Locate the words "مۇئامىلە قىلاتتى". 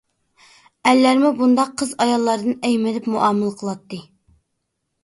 3.17-4.03